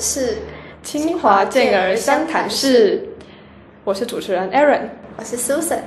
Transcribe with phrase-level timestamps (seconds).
[0.00, 0.38] 是
[0.82, 3.06] 清华健儿相谈室，
[3.84, 4.88] 我是主持人 Aaron，
[5.18, 5.80] 我是 Susan。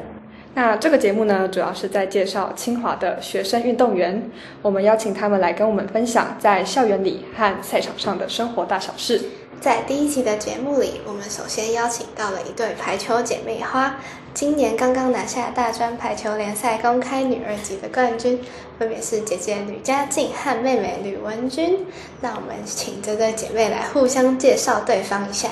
[0.54, 4.30] 那这个节目呢，主要是在介绍清华的学生运动员，
[4.62, 9.20] 我们邀请他们来跟我们分享在校园里和赛场上的生活大小事。
[9.60, 13.96] 在第一期的节目里，我们首先邀请到了一对排球姐妹花，
[14.34, 18.42] 今年刚刚拿下大专排球联赛公开女二级的冠军，
[18.80, 21.86] 分别是姐姐吕佳静和妹妹吕文君。
[22.22, 25.50] 那我们请这对姐妹来互相介绍对方一下，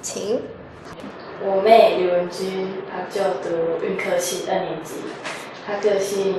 [0.00, 0.42] 请。
[1.44, 4.94] 我妹吕文君，她就读运科系二年级。
[5.64, 6.34] 她个性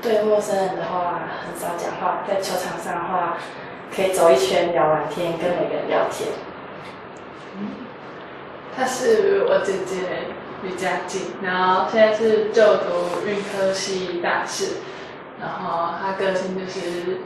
[0.00, 3.38] 对陌生人的话很少讲话，在球场上的话
[3.94, 6.28] 可以走一圈聊完天，跟每个人聊天。
[8.76, 9.96] 她是我姐姐
[10.62, 14.76] 吕佳静，然后现在是就读运科系大四。
[15.38, 17.20] 然后他个性就是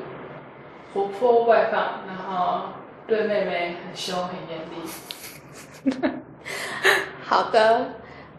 [0.93, 2.71] 活泼外放，然后
[3.07, 6.11] 对妹妹很凶很严厉。
[7.25, 7.91] 好的，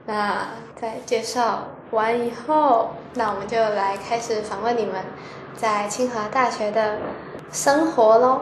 [0.05, 4.95] 那在介绍完以后，那我们就来开始访问你们
[5.55, 6.97] 在清华大学的
[7.49, 8.41] 生活喽。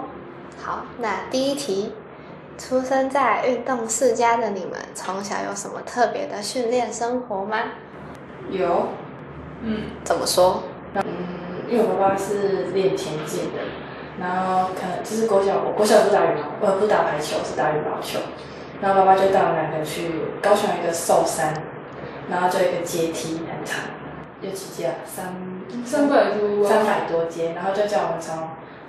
[0.60, 1.94] 好，那第一题，
[2.60, 7.58] 出生在运动世家的你们，从小有什么特别的训练生活吗？
[8.52, 8.90] 有，
[9.64, 10.64] 嗯，怎么说？
[10.94, 11.04] 嗯，
[11.70, 13.62] 因为我爸爸是练田径的，
[14.20, 18.20] 然后可能就是国小，我国小不打羽毛，呃，不打排球，是打羽毛球。
[18.82, 21.54] 然后爸爸就带我们两个去高雄一个寿山，
[22.30, 23.80] 然后就一个阶梯很长，
[24.42, 24.94] 有几阶啊？
[25.06, 25.34] 三
[25.86, 28.36] 三百多，三百多阶，然后就叫我们从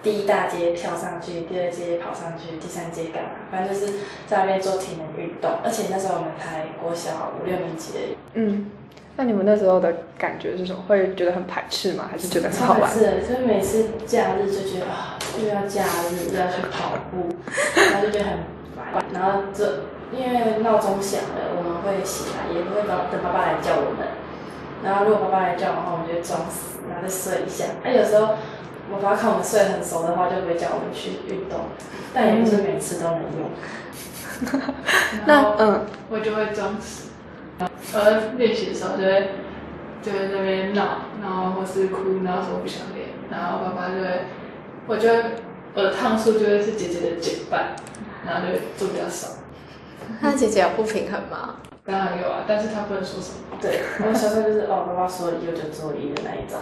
[0.03, 3.31] 第一大阶跳上去，第二阶跑上去，第三阶干嘛？
[3.51, 3.93] 反正就是
[4.27, 5.51] 在那边做体能运动。
[5.63, 8.17] 而且那时候我们才国小五六年级。
[8.35, 8.71] 嗯，
[9.17, 10.83] 那你们那时候的感觉是什么？
[10.89, 12.09] 会觉得很排斥吗？
[12.11, 12.91] 还是觉得很好玩？
[12.91, 17.29] 是，所以每次假日就觉得啊，又要假日又要去跑步，
[17.93, 18.39] 然后就觉得很
[18.75, 19.05] 烦。
[19.13, 24.09] 然后这因为闹钟响了，我们会醒来，也不会等等爸爸来叫我们。
[24.83, 27.67] 然后如果爸爸来叫的话，我们就装死，然后再睡一下。
[27.85, 28.35] 哎，有时候
[28.93, 31.61] 我爸看我们睡很熟的话，就不会叫我们去运动，
[32.13, 33.51] 但也不是每次都能用。
[35.27, 37.11] 那嗯，我就会装死。
[37.93, 39.31] 我在练习的时候就会
[40.03, 44.21] 就在那边闹，然后或是哭，然后说不想练，然后爸爸就会，
[44.87, 45.25] 我就会
[45.75, 47.77] 我的趟数就会是姐姐的减半。
[48.23, 49.29] 然后就做比较少。
[50.21, 51.57] 那姐姐有不平衡吗？
[51.87, 53.57] 当然有啊，但是她不能说什么。
[53.59, 56.61] 对，我小时候就是哦，爸爸说一就做一的那一种。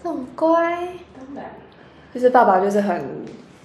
[0.00, 0.54] 这么乖。
[1.18, 1.50] 当然。
[2.14, 3.04] 就是爸爸就是很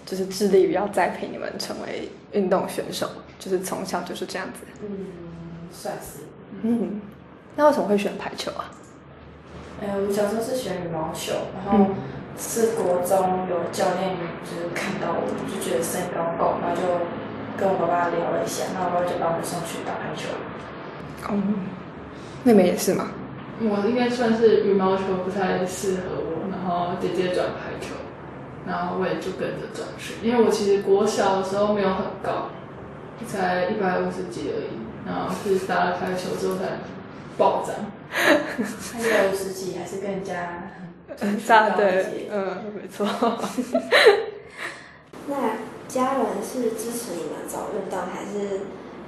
[0.05, 4.59] 就是致力于要栽培你们成为运动选手，就是从小就是这样子。
[4.81, 4.89] 嗯，
[5.71, 6.23] 算是。
[6.61, 7.01] 嗯。
[7.55, 8.71] 那为什么会选排球啊？
[9.81, 11.93] 哎，我们小时候是选羽毛球，然后
[12.37, 16.81] 是国中有教练就是看到我，就觉得身高够，然后就。
[17.57, 20.27] 跟我爸爸聊了一下，然后爸爸就把我们送去打排球。
[21.23, 21.39] 哦，
[22.43, 23.07] 妹妹也是吗？
[23.61, 27.95] 我应该算是羽毛球不太适合我，然后姐姐转排球，
[28.67, 30.15] 然后我也就跟着转去。
[30.21, 32.49] 因为我其实国小的时候没有很高，
[33.27, 36.79] 才一百五十几而已，然后是打了排球之后才
[37.37, 37.75] 暴涨。
[38.99, 40.71] 一百五十几还是更加
[41.19, 43.05] 很大对，嗯，没错。
[45.27, 45.35] 那。
[45.87, 48.61] 家人是支持你们走运动，还是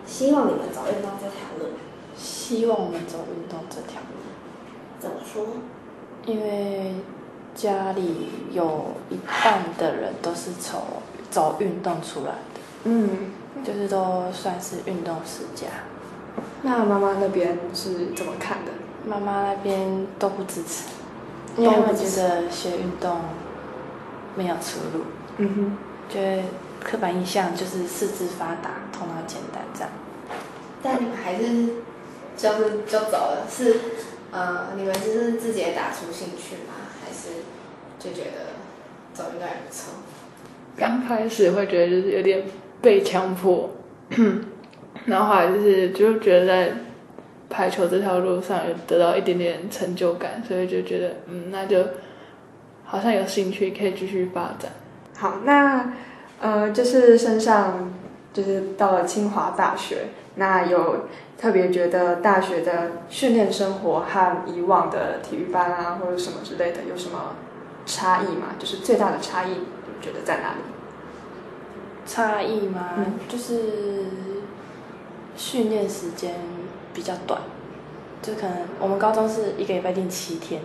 [0.06, 1.72] 希望你们走运动这条路？
[2.16, 4.08] 希望我们走运动这条路。
[5.00, 5.48] 怎么说？
[6.26, 6.98] 因为
[7.58, 10.80] 家里有一半的人都是从
[11.30, 13.10] 走运动出来的，嗯，
[13.66, 15.68] 就是都算是运动世家。
[16.62, 18.72] 那妈妈那边是怎么看的？
[19.06, 20.86] 妈妈那边都不支持，
[21.58, 23.18] 因为他们觉得学运动
[24.36, 25.06] 没有出路。
[25.38, 25.78] 嗯哼，
[26.14, 26.44] 觉得。
[26.80, 29.90] 刻板印象就是四肢发达、头脑简单这样，
[30.82, 31.74] 但你们还是
[32.38, 33.76] 就是就走了，是
[34.32, 36.77] 呃，你们就是自己也打出兴趣吗？
[38.00, 38.56] 就觉得
[39.14, 39.94] 走应该不错？
[40.76, 42.44] 刚开始会觉得就是有点
[42.82, 43.70] 被强迫，
[45.06, 46.74] 然后后来就是就觉得在
[47.50, 51.84] 排球这条路上有得到一点点成就感，所以就觉得嗯，那就
[52.84, 54.72] 好像有兴趣可以继续发展。
[55.16, 55.94] 好，那。
[56.40, 57.92] 呃，就是身上，
[58.32, 67.38] 就是到了清华大学，那有特别觉得大学的训练生活和以往的体育班啊，或者什么之类的，有什么
[67.88, 68.50] 差异嘛？
[68.60, 70.60] 就是最大的差异，你觉得在哪里？
[72.06, 72.94] 差异吗？
[73.28, 74.06] 就是
[75.36, 76.36] 训练时间
[76.94, 77.42] 比较短，
[78.22, 80.62] 就可能我们高中是一个礼拜练七天，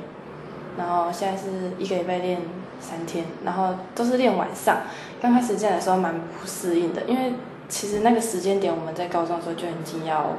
[0.77, 2.43] 然后现在是一个礼拜练
[2.81, 4.83] 三天，然后都是练晚上。
[5.21, 7.35] 刚开始进来的时候蛮不适应的，因为
[7.69, 10.37] 其实那个时间点我们在高中的时候就已经要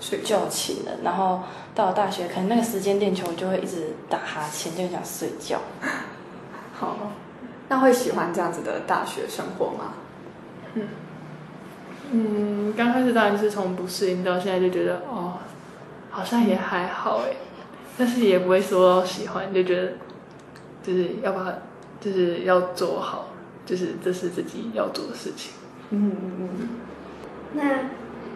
[0.00, 1.40] 睡就寝了，然后
[1.74, 5.58] 到了大学，可能那个时间练球就会一直打哈欠，就很想睡觉。
[6.78, 6.96] 好，
[7.68, 9.94] 那会喜欢这样子的大学生活吗？
[12.12, 15.38] 嗯，刚开始当然是从不适应到现在就觉得哦，
[16.10, 17.34] 好像也还好哎，
[17.98, 19.92] 但是也不会说喜欢，就觉得
[20.82, 21.52] 就是要把
[22.00, 23.30] 就是要做好，
[23.64, 25.52] 就是这是自己要做的事情。
[25.90, 26.68] 嗯嗯嗯。
[27.54, 27.62] 那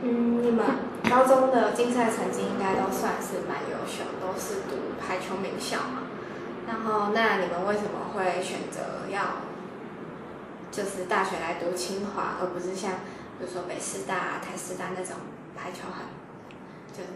[0.03, 0.65] 嗯，你们
[1.09, 6.10] 高中的竞赛成绩应该都算是蛮优秀，都是读排球名校嘛。
[6.67, 9.21] 然后，那你们为什么会选择要
[10.71, 12.93] 就是大学来读清华，而不是像
[13.39, 15.17] 比如说北师大、台师大那种
[15.57, 16.07] 排球很
[16.93, 17.09] 就是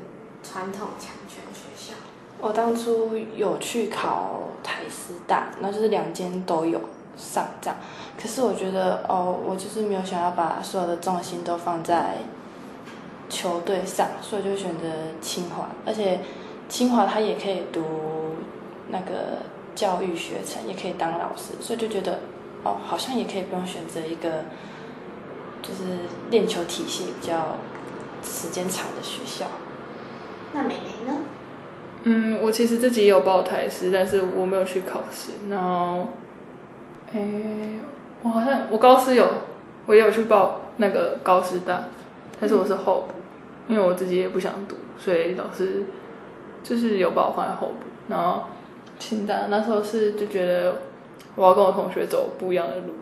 [0.42, 1.94] 传统强权学校？
[2.40, 6.80] 我当初有去考台师大，那就是两间都有
[7.16, 7.76] 上这样。
[8.20, 12.16] 可是我觉得哦，我就是没有想要把所有的重心都放在
[13.28, 14.86] 球队上，所以就选择
[15.20, 15.68] 清华。
[15.86, 16.20] 而且
[16.68, 17.82] 清华它也可以读
[18.94, 19.42] 那个
[19.74, 22.20] 教育学程，也可以当老师，所以就觉得
[22.62, 24.44] 哦，好像也可以不用选择一个
[25.60, 25.98] 就是
[26.30, 27.56] 练球体系比较
[28.22, 29.46] 时间长的学校。
[30.52, 31.18] 那美眉呢？
[32.04, 35.32] 嗯，我其实自己也有报台师，但是我没有去考试。
[35.50, 36.10] 然后，
[37.12, 37.80] 诶，
[38.22, 39.26] 我好像我高师有，
[39.86, 41.84] 我也有去报那个高师大，
[42.38, 43.14] 但是我是候补，
[43.66, 45.84] 因为我自己也不想读，所以老师
[46.62, 47.74] 就是有把我放在候补。
[48.06, 48.44] 然后
[48.98, 50.76] 清大那时候是就觉得
[51.36, 52.94] 我要跟我同学走不一样的路，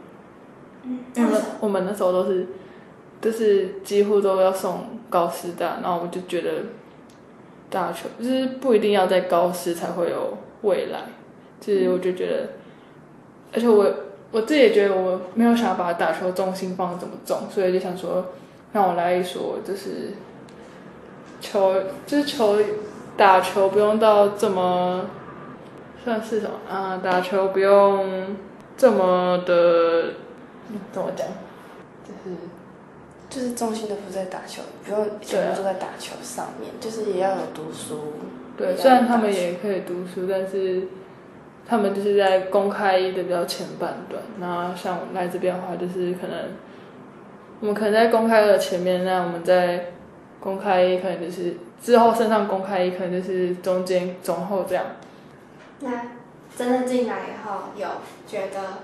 [0.85, 2.47] 嗯，因为我们那时候都是
[3.21, 6.51] 就是几乎都要送高师大，然后我就觉得。
[7.71, 11.05] 打球就是不一定要在高师才会有未来，
[11.59, 12.49] 就是我就觉得，
[13.51, 13.91] 而且我
[14.31, 18.27] 我自己也觉得我没有想要把打球重心放这么重，所以就想说
[18.75, 20.13] 让我来一所就是
[21.41, 21.75] 球
[22.07, 22.59] 就是球
[23.17, 25.07] 打球不用到这么
[26.05, 27.01] 算是什么啊？
[27.03, 28.37] 打球不用
[28.77, 30.15] 这么的
[30.93, 31.27] 怎么讲？
[32.05, 32.37] 就是。
[33.31, 38.13] 就是重心都不在打球，不用全部都在打球上面，就是也要有读书。
[38.59, 40.83] 对，虽然他们也可以读书，但是
[41.67, 44.23] 他们就是在公开一的比较前半段。
[44.39, 46.37] 那像我来这边的话，就是可能
[47.61, 49.87] 我们可能在公开的前面，那我们在
[50.39, 54.85] 公开一可能就是之后升上公开一，可能就是中间中后这样。
[55.83, 55.91] 那
[56.57, 57.87] 真的进来以后，有
[58.27, 58.83] 觉得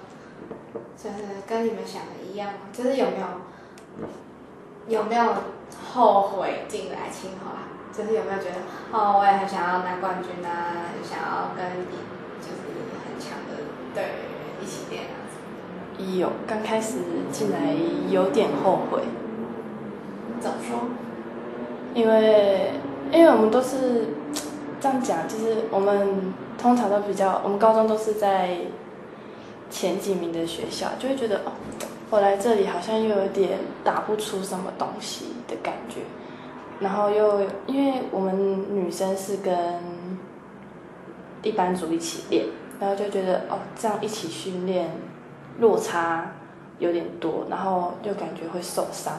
[0.97, 2.59] 就是跟你们想的一样吗？
[2.73, 3.27] 就是有没有？
[4.89, 5.23] 有没有
[5.93, 7.69] 后悔进来清华？
[7.93, 8.56] 就是有没有觉得
[8.93, 11.99] 哦，我也很想要拿冠军啊，想要跟你
[12.41, 12.62] 就是
[13.05, 13.65] 很强的
[13.95, 14.12] 队员
[14.62, 15.29] 一起练啊？
[15.99, 16.99] 有，刚开始
[17.33, 17.75] 进来
[18.09, 19.03] 有点后悔。
[20.41, 20.89] 怎么说？
[21.93, 22.73] 因为
[23.11, 24.15] 因为我们都是
[24.81, 28.58] 这样讲，就是我们通常都比较，我们高中都是在
[29.70, 31.52] 前几名的学校，就会觉得哦。
[32.10, 36.00] 我来这里好像又有点打不出什么东西的感觉，
[36.80, 39.54] 然后又因为我们女生是跟
[41.42, 42.47] 一班组一起练，
[42.80, 44.90] 然后就觉得哦这样一起训练
[45.59, 46.33] 落差
[46.78, 49.12] 有点多，然后又感觉会受伤，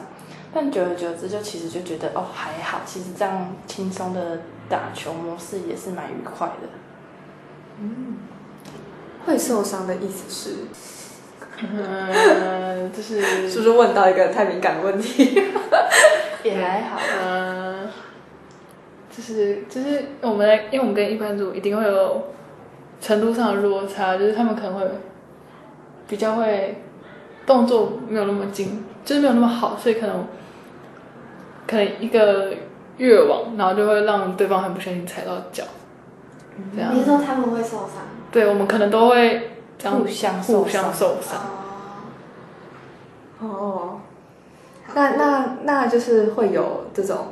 [0.52, 6.68] 但久而久之就其实就觉得哦还好，其实这样轻松的打球模式也是蛮愉快的。
[7.80, 8.16] 嗯，
[9.24, 10.56] 会受伤的意思是？
[11.62, 15.42] 嗯，就是 是不是问到一个太敏感的问题？
[16.44, 16.98] 也还好。
[17.22, 17.88] 嗯，
[19.14, 22.28] 就是就是我们因为我们跟一般组一定会有
[23.00, 24.86] 程度上的落差，就是他们可能会
[26.08, 26.82] 比较会
[27.46, 30.26] 动作没有那么精，就是没有那么好，所以可能
[31.66, 32.54] 可能一个
[32.96, 35.64] 越往，然后就会让对方很不小心踩到脚。
[36.74, 38.02] 这样，你说他们会受伤？
[38.30, 39.48] 对，我们可能都会。
[39.82, 41.40] 互相互相受伤。
[43.40, 44.00] 哦，
[44.92, 47.28] 那那那就是会有这种，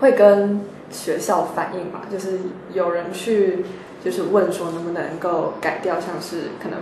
[0.00, 2.00] 会跟学校反映嘛？
[2.10, 2.40] 就是
[2.72, 3.62] 有人去，
[4.02, 6.78] 就是问说能不能够改掉，像是可能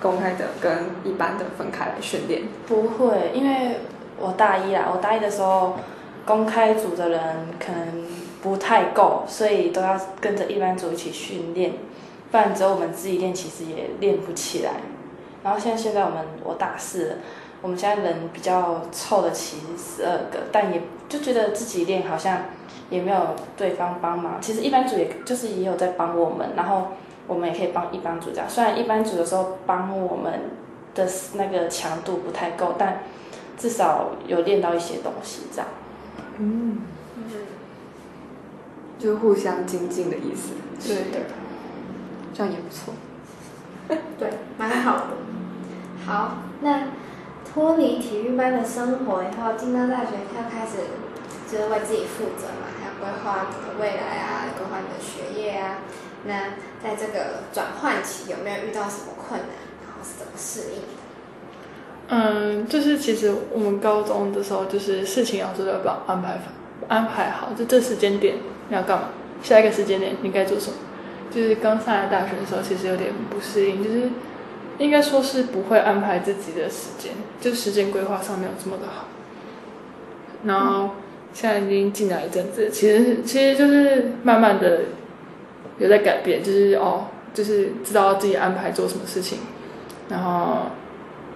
[0.00, 2.42] 公开的跟一般的分开来训练。
[2.68, 3.80] 不会，因为
[4.16, 5.74] 我大一啦，我大一的时候
[6.24, 7.20] 公开组的人
[7.58, 8.06] 可能
[8.42, 11.72] 不太够，所以都要跟着一般组一起训练。
[12.30, 14.72] 不然只有我们自己练，其实也练不起来。
[15.42, 17.16] 然后像现在我们我大四，
[17.60, 22.42] 我们现在人比较凑得齐十二个，但也就觉得自己练好像
[22.88, 24.40] 也没有对方帮忙。
[24.40, 26.88] 其实一般组也就是也有在帮我们，然后
[27.26, 28.48] 我们也可以帮一班组这样。
[28.48, 30.32] 虽然一班组的时候帮我们
[30.94, 33.02] 的那个强度不太够，但
[33.58, 35.66] 至少有练到一些东西这样。
[36.38, 36.80] 嗯，
[39.00, 40.52] 就是互相精进的意思。
[40.86, 41.26] 对的，
[42.32, 42.94] 这样也不错。
[44.18, 45.06] 对，蛮好的。
[46.06, 46.88] 好，那
[47.44, 50.76] 脱离体育班的生活以后，进到大学要开始
[51.50, 55.78] 就是为自己负责嘛，还要规划你的未来啊，规划你的学业啊。
[56.24, 56.50] 那
[56.82, 59.48] 在这个转换期有没有遇到什么困难，
[59.82, 60.82] 然后是怎么适应？
[62.08, 66.38] 嗯，就是其实我们高中的时候，就是事情要做要把安排
[66.88, 68.36] 安排好，就这时间点
[68.70, 69.08] 你要干嘛，
[69.42, 70.76] 下一个时间点你该做什么。
[71.30, 74.10] 就是刚上来大学的时候，其实有点不适应，就是
[74.78, 79.04] 应该说是不会安排自己的时间，就时间规划上没有这么的好。
[80.44, 80.90] 然后
[81.32, 84.80] 现在已经进来一阵子，其实其实就是慢慢的
[85.78, 89.38] 有在改变，就是哦，就是知道自己安排做什么事情，
[90.08, 90.70] 然后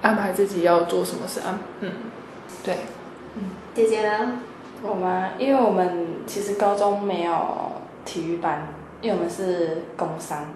[0.03, 1.93] 安排自己要做什么事安，嗯，
[2.64, 2.75] 对，
[3.37, 3.43] 嗯，
[3.75, 4.41] 姐姐呢？
[4.85, 7.35] 我们因为我们其实高中没有
[8.05, 8.69] 体育班。
[9.00, 10.47] 因为我们是工商，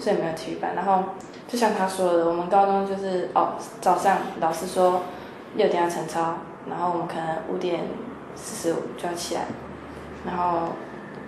[0.00, 0.74] 所以没有体育班。
[0.74, 1.10] 然后
[1.46, 3.50] 就像他说的，我们高中就是哦，
[3.80, 5.02] 早上老师说
[5.54, 6.38] 六点要晨操，
[6.68, 7.84] 然后我们可能五点
[8.34, 9.42] 四十五就要起来，
[10.26, 10.70] 然后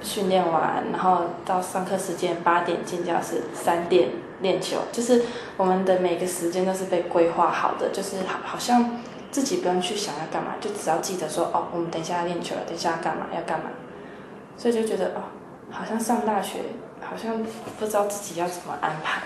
[0.03, 4.09] 训练完，然后到上课时间八点进教室，三点
[4.41, 4.79] 练球。
[4.91, 5.23] 就是
[5.57, 8.99] 我们的每个时间都是被规划好的，就是好好像
[9.37, 13.67] 自己不用去想要干嘛，就只要记得说哦，我们等一下要练球了，等一下要干嘛要干嘛，
[14.57, 15.21] 所以就觉得哦。
[15.71, 16.61] 好像上大学，
[17.03, 17.45] 好像
[17.79, 19.21] 不知道自己要怎么安排。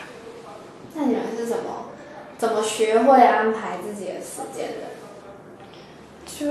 [0.95, 1.63] 那你们是怎么
[2.37, 4.89] 怎么学会安排自己的时间的？
[6.27, 6.47] 就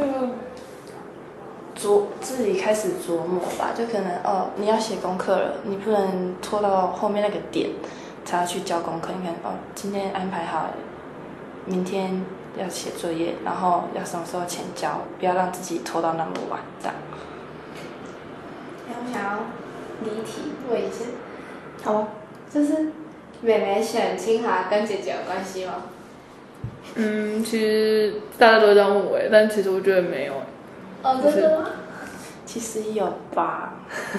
[1.76, 7.72] 琢自己开始琢磨吧，就可能哦，你要写功课了，你不能拖到后面那个点
[8.24, 9.10] 才要去交功课。
[9.20, 10.68] 你看哦，今天安排好，
[11.66, 12.24] 明天
[12.60, 16.96] 要写作业，然后要什么时候前交，不要让自己拖到那么晚这样。
[19.12, 19.40] 想要。
[20.02, 21.04] 离题问一下，
[21.84, 22.08] 好，
[22.50, 22.94] 就是
[23.42, 25.74] 妹妹选清华跟姐姐有关系吗？
[26.96, 30.34] 嗯，其实大家都这样问我，但其实我觉得没有。
[31.04, 31.66] 哦，真的吗？
[32.46, 33.74] 其实有吧。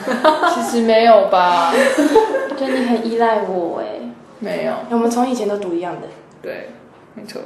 [0.54, 1.72] 其实没有吧？
[2.58, 4.12] 就你很依赖我哎。
[4.38, 4.74] 没有。
[4.90, 6.08] 我们从以前都读一样的。
[6.42, 6.68] 对，
[7.14, 7.40] 没错。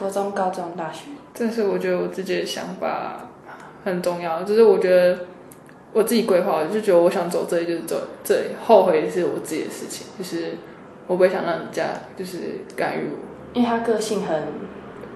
[0.00, 1.10] 国中、高中、大学。
[1.32, 3.28] 这是我觉得我自己的想法
[3.84, 5.18] 很重要，就是我觉得。
[5.92, 10.56] 我自己规划，就觉得我想走这里就是走这里，后悔是我自己的事情，就是
[11.08, 11.82] 我不会想让人家
[12.16, 13.18] 就是干预我，
[13.54, 14.40] 因为他个性很，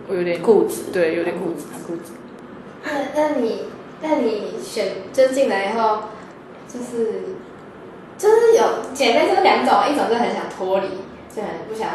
[0.08, 2.10] 我有点固执，对，有点固执，很固执。
[2.82, 3.66] 那那你
[4.02, 6.00] 那你选就进来以后，
[6.66, 7.22] 就是
[8.18, 10.88] 就是有姐妹就是两种，一种就很想脱离，
[11.32, 11.94] 就很不想要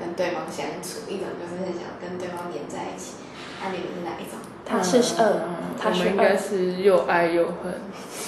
[0.00, 3.12] 跟对方相处；一种就是很想跟对方黏在一起。
[3.62, 4.40] 那你们是哪一种？
[4.64, 5.24] 他是二，
[5.78, 7.80] 他是应该是又爱又恨。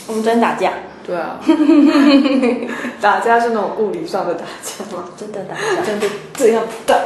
[0.09, 0.73] 我们真打架？
[1.07, 1.41] 对啊，
[3.01, 5.09] 打架是那种物理上的打架吗？
[5.17, 6.95] 真的打架，真的这样打？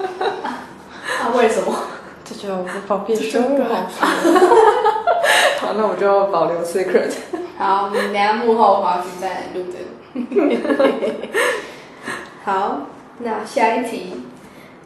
[0.00, 1.32] 啊？
[1.34, 1.74] 为什么？
[2.24, 3.40] 这就不方便说。
[5.60, 7.12] 好，那我就保留 secret。
[7.58, 9.78] 好，我们等下幕后花絮再录的。
[12.44, 12.80] 好，
[13.18, 14.22] 那下一题，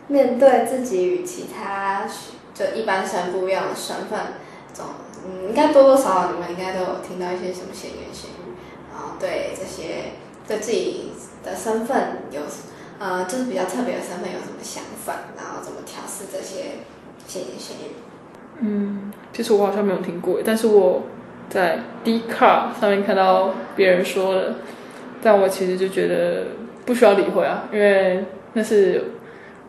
[0.08, 2.06] 面对自己与其他
[2.54, 4.18] 就一般生不一样的身份，
[4.72, 4.86] 总。
[5.22, 8.56] 嗯，应该多多少少你们应该都有听到一些什么闲言闲语，
[8.90, 10.12] 然后对这些
[10.48, 11.12] 对自己
[11.44, 12.40] 的身份有
[12.98, 16.80] 呃，就是比较特别的身份有什么想法，然后怎么调试这些
[17.26, 17.92] 闲言闲语。
[18.60, 21.02] 嗯，其实我好像没有听过，但是我
[21.50, 24.54] 在 D car 上面看到别人说了，
[25.22, 26.46] 但我其实就觉得
[26.90, 29.04] 不需要理会啊，因为那是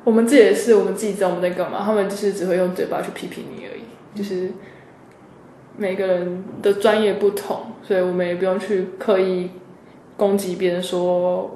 [0.03, 4.49] 我们自己的事，我们自己知道我们在干嘛，他们就是只会用嘴巴去批评你而已，就是。
[5.77, 9.49] 每个人的专业不同，所以我们也不用去刻意
[10.17, 11.49] 攻击别人说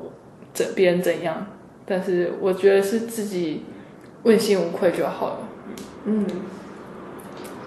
[0.53, 1.45] 怎别人怎样。
[1.85, 3.65] 但是我觉得是自己
[4.23, 5.37] 问心无愧就好了。
[6.05, 6.25] 嗯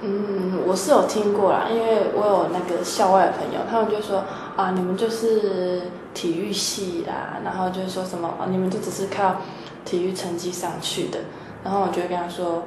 [0.02, 4.24] 嗯，我是有听过啦，因为我有那个校外的朋友，他们就说
[4.56, 5.82] 啊，你们就是
[6.14, 9.36] 体育系啦，然后就是说什么啊，你们就只是靠
[9.84, 11.20] 体育成绩上去的。
[11.64, 12.62] 然后我就跟他说。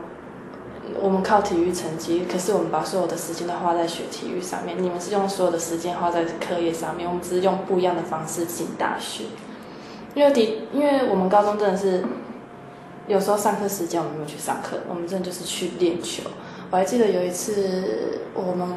[0.99, 4.75] 我们靠体育成绩，可是我们把所有的时间都花在学体育上面。
[4.81, 9.25] 你们是用所有的时间花在课业上面，我们只是用不一样的方式进大学。
[10.15, 12.03] 因为的，因为我们高中真的是
[13.07, 16.23] 有时候上课时间我们没有去上课，我们真的就是去练球。
[16.71, 18.67] 我还记得有一次，我们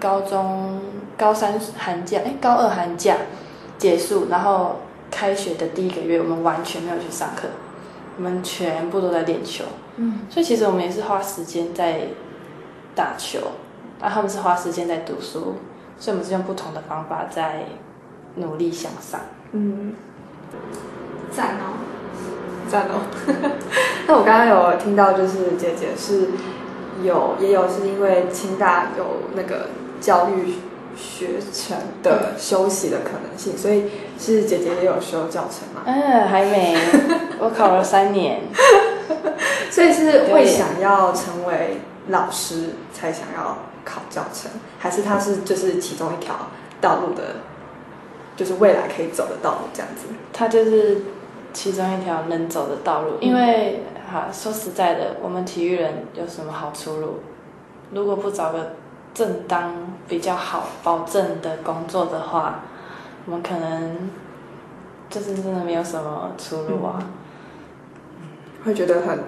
[0.00, 0.80] 高中
[1.16, 3.16] 高三寒假，哎，高二寒假
[3.80, 4.76] 结束，然后
[5.10, 7.48] 开学的第一个月，我们完全没有去上课，
[8.18, 9.64] 我们全部都在练球。
[9.96, 12.08] 嗯，所以其实我们也是花时间在
[12.94, 13.38] 打球，
[13.98, 15.54] 那，他们是花时间在读书，
[15.98, 17.64] 所以我们是用不同的方法在
[18.34, 19.20] 努力向上。
[19.52, 19.94] 嗯，
[21.32, 21.80] 赞哦！
[22.68, 23.00] 赞哦。
[24.06, 26.28] 那我刚刚有听到，就是姐姐是
[27.02, 29.68] 有也有是因为清大有那个
[30.00, 30.54] 教育
[31.00, 33.84] 学程的休息的可能性，所以
[34.18, 35.82] 是姐姐也有修教程嘛？
[35.86, 36.76] 嗯，还没，
[37.40, 38.42] 我考了三年。
[39.70, 41.78] 所以是会想要成为
[42.08, 46.34] 老师才想要考教程，还是它是就是其中一条
[46.80, 47.36] 道路的，
[48.36, 50.06] 就是未来可以走的道路这样子？
[50.32, 51.02] 它就是
[51.52, 57.20] 其中一条能走的道路，因为哈说实在的，我们体育人有什么好出路？
[57.92, 58.72] 如果不找个
[59.14, 59.72] 正当
[60.08, 62.60] 比较好保证的工作的话，
[63.26, 64.10] 我们可能
[65.08, 67.02] 就是真的没有什么出路啊。
[68.64, 69.18] 会觉得很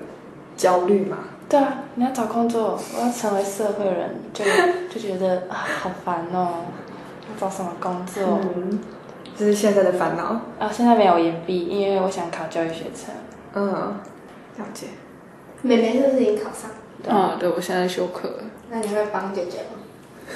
[0.57, 1.19] 焦虑吗？
[1.49, 4.45] 对啊，你要找工作，我要成为社会人，就
[4.93, 6.65] 就觉得啊好烦哦，
[7.29, 8.23] 要找什么工作？
[8.57, 8.81] 嗯，
[9.37, 10.41] 这是现在的烦恼。
[10.59, 13.15] 啊，现在没有延毕，因为我想考教育学程。
[13.55, 14.87] 嗯，了解。
[15.63, 16.71] 妹妹是不是已经考上？
[17.15, 18.45] 啊，对，我现在休课了。
[18.73, 19.79] 那你会帮姐姐吗？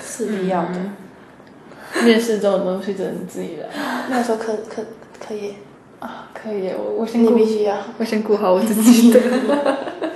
[0.04, 0.72] 是必要的。
[2.04, 3.68] 面试这种东西只能自己来
[4.10, 4.84] 那时候可可
[5.26, 5.54] 可以，
[6.00, 7.78] 啊，可以，我我先你顾必须要。
[7.96, 9.18] 我先顾好我自己的。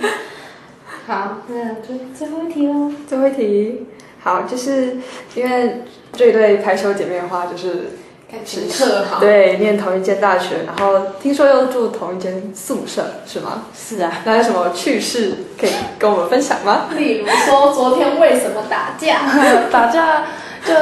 [1.06, 2.92] 好，那最最后一题喽。
[3.08, 3.86] 最后一题，
[4.20, 4.98] 好，就是
[5.34, 7.86] 因为这对排球姐妹的话，就是
[8.30, 9.18] 感情特好。
[9.18, 13.64] 对念同一间大学，然后听说又住同一间宿舍，是吗？
[13.74, 16.86] 是啊，那有什么趣事可以跟我们分享吗？
[16.96, 19.22] 例如说昨天为什么打架？
[19.70, 20.24] 打架
[20.64, 20.74] 就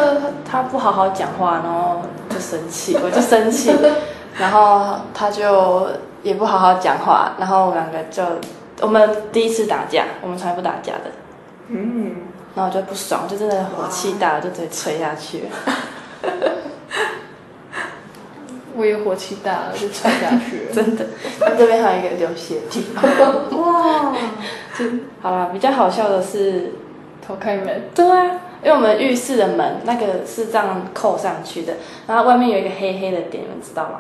[0.48, 3.72] 他不好好讲话，然后就生气，我就生气，
[4.38, 5.88] 然后他就
[6.22, 8.22] 也不好好讲话，然后我们两个就
[8.80, 11.10] 我们第一次打架，我们从来不打架的，
[11.68, 12.16] 嗯，
[12.54, 15.46] 然后我就不爽，就真的火气大了，就直接吹下去了。
[18.78, 20.70] 我也火气大了，就穿下去了。
[20.72, 21.04] 真的，
[21.40, 23.04] 他这边还有一个流血地方。
[23.60, 24.14] 哇，
[25.20, 26.72] 好啦，比较好笑的是，
[27.26, 28.24] 偷开门，对啊，
[28.62, 31.74] 因为我们浴室的门那个是这样扣上去的，
[32.06, 33.98] 然后外面有一个黑黑的点，你们知道吗？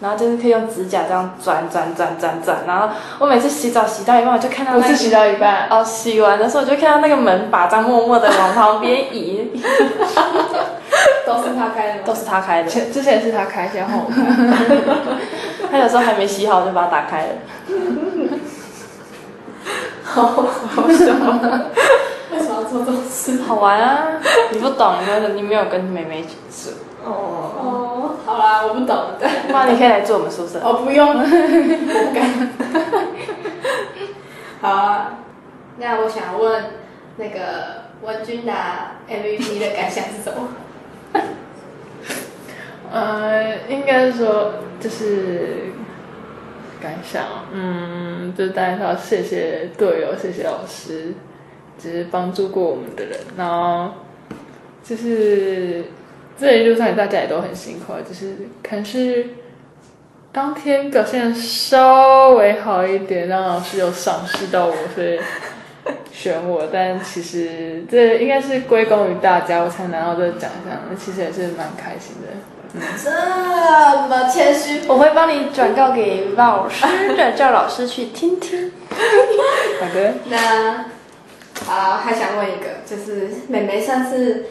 [0.00, 9.50] 然后就是可以用指甲这样转转转转转，然后我每次洗澡洗到一半，我就看到那个我是洗到一半，哦，洗完的时候我就看到那个门把这样默默的往旁边移，
[11.26, 12.00] 都是他开的吗？
[12.04, 12.68] 都是他开的。
[12.68, 14.16] 前之前是他开，现在换我开。
[15.70, 17.28] 他有时候还没洗好，就把它打开了。
[20.04, 21.06] 好好笑
[22.30, 23.42] 为什么要做这种事？
[23.42, 24.20] 好玩啊！
[24.50, 26.70] 你不懂，你没有你没有跟妹妹一起住，
[27.04, 27.10] 哦，
[27.58, 28.86] 哦，好啦，我不懂
[29.18, 29.28] 的。
[29.48, 30.60] 不然你可以来住我们宿舍。
[30.62, 32.50] 哦，不用，我不敢。
[34.60, 35.18] 好啊，
[35.78, 36.64] 那我想问
[37.16, 40.48] 那个文君拿 MVP 的感想是什么？
[42.94, 45.72] 呃，应该是说就是
[46.80, 51.12] 感想，嗯，就大家说谢谢队友，谢谢老师，
[51.76, 53.90] 就是帮助过我们的人，然后
[54.84, 55.86] 就是
[56.38, 59.26] 这一路上大家也都很辛苦，就是可能是
[60.30, 65.18] 当天表现稍微好一点，让老师有赏识到我，所以
[66.12, 72.53] 选我，但其实这应该是归功于大家，我才拿到这个奖项，那其实也是蛮开心的。
[73.02, 73.10] 这
[74.08, 76.84] 么谦虚，我会帮你转告给老师
[77.14, 78.72] 转，叫老师去听听。
[79.80, 80.14] 好的。
[80.26, 80.86] 那
[81.64, 84.46] 好，还想问一个，就是妹妹算是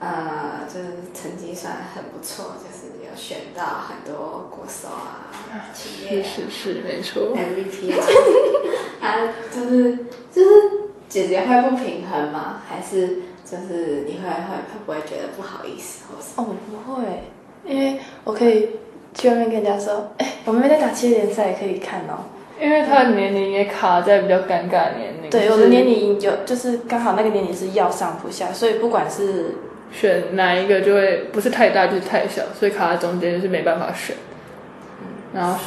[0.00, 5.30] 呃，就是成绩算很不错，就是有选到很多国手啊、
[5.72, 7.36] 企业是是是，没错。
[7.36, 7.96] MVP 啊，
[9.00, 9.96] 啊，就是
[10.32, 10.50] 就是
[11.08, 12.62] 姐姐会不平衡吗？
[12.68, 17.30] 还是就是你会会会不会觉得不好意思，或是哦，我不会，
[17.64, 18.70] 因为我可以
[19.14, 22.24] 去外面跟人家说，哎、我妹妹在打企业联赛，可以看哦。
[22.60, 25.30] 因为她的年龄也卡在比较尴尬的年龄。
[25.30, 29.54] 对，我的年龄有，就是刚好那个年龄是要上不下，所以不管是
[29.90, 34.14] 选哪一个就会不是太大就是太小，所以卡在中间就是没办法选。
[35.32, 35.58] 然后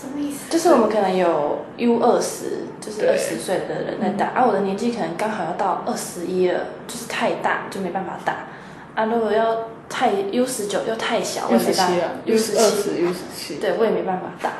[0.00, 0.50] 什么意思？
[0.50, 8.46] 就是我们可能有 U 二十，就是二十岁的人在打，啊，我的年纪可能刚好要到二十一了，就是太大就没办法打，
[8.94, 13.54] 啊，如果要太 U 十九又太小，我 U 也没办法十七啊，U，U 十十七，二十 U 十七。
[13.56, 14.52] 对我也没办法打。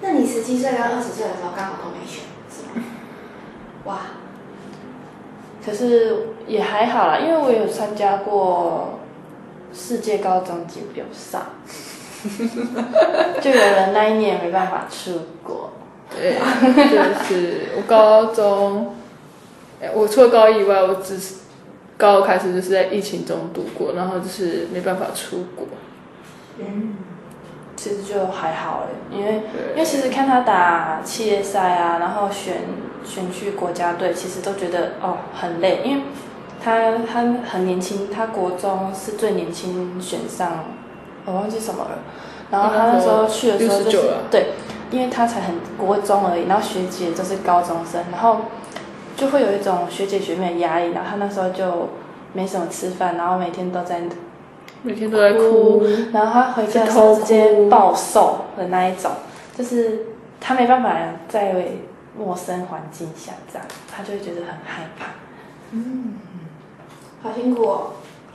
[0.00, 2.84] 那你十七岁跟二十岁的时候刚好都没选，是吗？
[3.84, 3.98] 哇，
[5.64, 8.98] 可是也还好啦，因为我有参加过
[9.72, 11.40] 世界高中锦标赛，
[13.40, 15.70] 就有人那一年没办法出国。
[16.14, 18.94] 对，就是我高中，
[19.82, 21.34] 哎我除了高一以外，我只是
[21.96, 25.66] 高二开始就是在疫情中度过，然后就是没办法出国。
[26.58, 26.96] 嗯，
[27.76, 32.54] 其实就还好哎，因为因为其实看他打企业赛啊，然后选
[33.04, 36.02] 选去国家队，其实都觉得哦很累，因为
[36.62, 40.64] 他他很年轻，他国中是最年轻选上，
[41.24, 41.98] 我忘记什么了。
[42.50, 44.46] 然后他那时候去的时候就是69了对，
[44.90, 48.42] 因为他才很国中而已，然后学姐都是高中生，然后
[49.16, 51.88] 就会有一种学姐学妹的压力，然后他那时候就
[52.32, 54.02] 没什么吃饭，然后每天都在
[54.82, 59.10] 每天都在哭，然后他回家的时候直接暴瘦的那一种，
[59.56, 60.00] 就是
[60.40, 60.94] 他没办法
[61.28, 61.54] 在
[62.16, 65.06] 陌生环境下这样，他就会觉得很害怕。
[65.70, 66.14] 嗯
[67.22, 67.92] 好辛苦哦。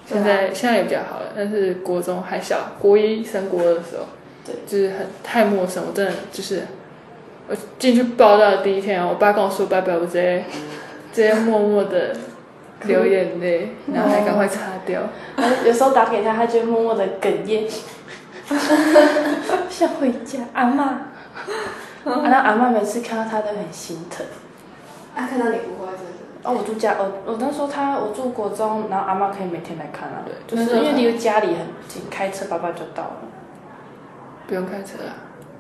[0.07, 4.05] 现在现在也比较好了，但是国中还小，国一升国二的时候，
[4.43, 6.63] 对，就是很太陌生，我真的就是
[7.49, 10.45] 我进去报道的第一天，我爸跟我说拜拜，我直接
[11.11, 12.15] 直接默默的
[12.83, 15.01] 流眼泪， 然后还赶快擦掉。
[15.35, 17.67] 然后有时候打给他，他就默默的哽咽，
[19.69, 20.83] 想回家，阿妈。
[22.05, 24.25] 啊，那阿妈每次看到他都很心疼。
[25.15, 26.19] 啊，看到你不会是不是？
[26.43, 33.17] 哦，我住家，我我那时候他我住国中，然后阿妈可以每天来看啊，对就是因为离家里很近，开车爸爸就到了。
[34.47, 35.17] 不用开车啊，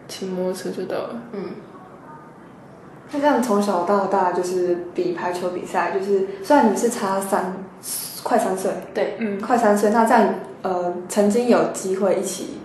[0.07, 1.21] 骑摩托车就到了。
[1.33, 1.41] 嗯，
[3.11, 7.53] 那这样从小到大就是比排球比赛，就是虽然你是差三
[8.23, 12.59] 快三岁，对，嗯，快三岁，那这样呃曾经有机会一起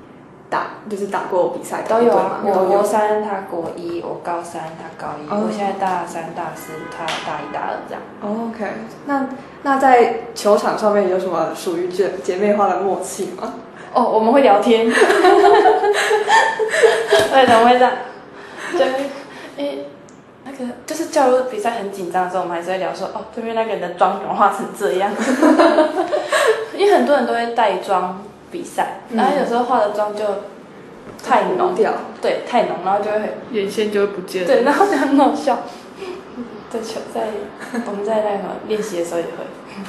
[0.50, 2.40] 打，就是打过比赛都有啊。
[2.42, 2.82] 对吗我国。
[2.82, 5.26] 三，他国一；我高三，他高一。
[5.30, 8.02] 哦我现在大三、大四，他大一、大二这样。
[8.20, 8.64] 哦 OK，
[9.06, 9.26] 那
[9.62, 13.54] 那在球场上面有什么属于姐姐妹花的默契吗？
[13.94, 14.90] 哦，我们会聊天。
[17.32, 17.92] 对，怎么会这样？
[19.56, 19.86] 对
[20.56, 25.10] 个就是假如比赛很紧张的时候，我们还是会聊说，哦，对面那个人的妆怎么化成这样？
[26.76, 30.24] 因为很多人都会带妆比赛，然后有时候化的妆就
[31.24, 31.92] 太浓，掉。
[32.20, 34.48] 对，太浓，然后就会眼线就会不见了。
[34.48, 35.58] 对，然后就很搞笑。
[36.70, 37.20] 在球在
[37.86, 39.30] 我们在那个练习的时候也会，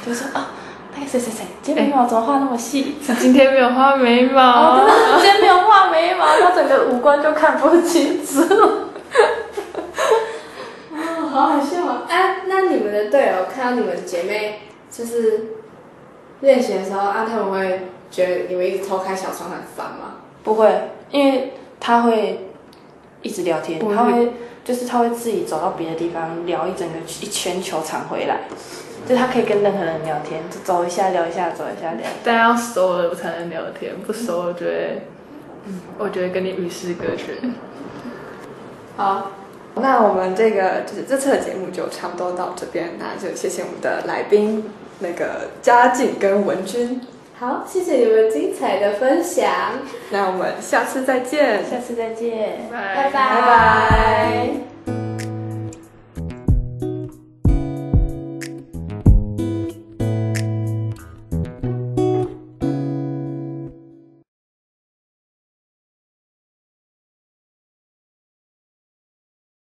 [0.05, 0.51] 就说啊，
[0.95, 2.97] 那个谁谁谁，今天眉毛怎么画那么细？
[3.01, 4.41] 是今天没有画眉毛。
[4.41, 4.85] 哦，
[5.19, 8.84] 今天没有画眉毛，他整个五官就看不清楚。
[11.35, 12.03] 哦，好好笑啊！
[12.07, 15.47] 哎，那你们的队友看到你们姐妹就是
[16.39, 20.15] 练习的时候，啊，他们会觉得你们一直偷开小窗很烦吗？
[20.45, 22.47] 不会，因为他会
[23.21, 24.31] 一直聊天，他会
[24.63, 28.43] 就是他会自己走到别的地方聊一整个一圈球场回来，
[29.05, 32.09] 就他可以跟任何人聊天，就走一下聊一下，走一下聊一下。
[32.23, 35.01] 但要熟了我才能聊天，不熟我觉得，
[35.97, 37.35] 我觉得跟你与世隔绝。
[38.95, 39.31] 好，
[39.75, 44.63] 那我们这个就是这次的节目就差不多到这边，那就谢谢我们的来宾
[44.99, 47.01] 那个嘉靖跟文君，
[47.37, 49.49] 好，谢谢你们精彩的分享，
[50.11, 51.63] 那我们下次再见。
[51.69, 52.69] 下次再见。
[52.71, 54.74] 拜拜拜拜